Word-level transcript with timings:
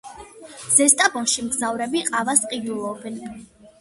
ზესტაფონში 0.77 1.45
მგზავრები 1.49 2.03
ყავას 2.09 2.43
ყიდულობენ. 2.55 3.21